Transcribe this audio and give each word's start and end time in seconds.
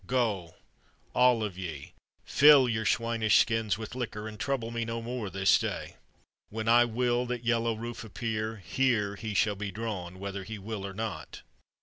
Go, 0.07 0.55
all 1.13 1.43
of 1.43 1.59
ye! 1.59 1.93
Fill 2.25 2.67
your 2.67 2.87
swinish 2.87 3.37
skins 3.37 3.77
with 3.77 3.93
liquor, 3.93 4.27
and 4.27 4.39
trouble 4.39 4.71
me 4.71 4.83
no 4.83 4.99
more 4.99 5.29
this 5.29 5.59
day. 5.59 5.95
When 6.49 6.67
I 6.67 6.85
will 6.85 7.27
that 7.27 7.45
Yellow 7.45 7.75
Rufe 7.75 8.03
appear, 8.03 8.55
here 8.57 9.15
he 9.15 9.35
shall 9.35 9.53
be 9.55 9.69
drawn, 9.69 10.17
whether 10.17 10.43
he 10.43 10.57
will 10.57 10.87
or 10.87 10.95
not. 10.95 11.43